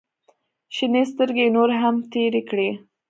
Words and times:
شنې 0.75 1.03
سترګې 1.11 1.43
يې 1.47 1.53
نورې 1.55 1.75
هم 1.83 1.95
تېرې 2.11 2.41
کړې. 2.49 2.69